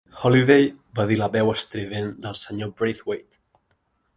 "Holliday", 0.27 0.63
va 0.99 1.05
dir 1.11 1.17
la 1.19 1.27
veu 1.35 1.51
estrident 1.53 2.09
del 2.25 2.39
senyor 2.41 2.73
Braithwaite. 2.81 3.41